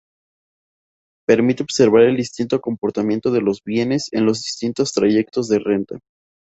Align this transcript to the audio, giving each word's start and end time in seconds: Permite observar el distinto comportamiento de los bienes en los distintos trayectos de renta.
Permite 1.27 1.61
observar 1.61 2.01
el 2.05 2.17
distinto 2.17 2.59
comportamiento 2.59 3.29
de 3.29 3.41
los 3.41 3.61
bienes 3.63 4.09
en 4.13 4.25
los 4.25 4.41
distintos 4.41 4.93
trayectos 4.93 5.47
de 5.47 5.59
renta. 5.59 5.99